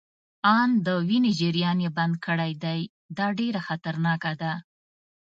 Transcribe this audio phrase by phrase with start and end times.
[0.57, 2.79] آن د وینې جریان يې بند کړی دی،
[3.17, 4.53] دا ډیره خطرناکه ده.